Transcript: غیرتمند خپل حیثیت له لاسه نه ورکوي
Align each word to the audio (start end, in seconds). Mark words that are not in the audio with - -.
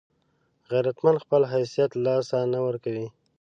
غیرتمند 0.69 1.21
خپل 1.23 1.41
حیثیت 1.53 1.91
له 1.95 2.01
لاسه 2.05 2.37
نه 2.53 2.59
ورکوي 2.67 3.07